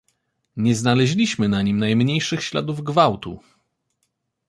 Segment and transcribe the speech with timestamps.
[0.57, 3.39] "Nie znaleźliśmy na nim najmniejszych śladów gwałtu."